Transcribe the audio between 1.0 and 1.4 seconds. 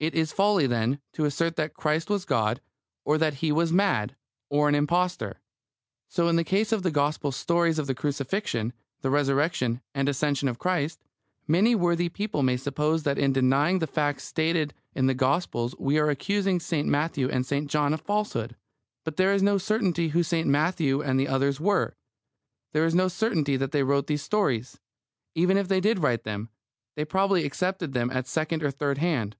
to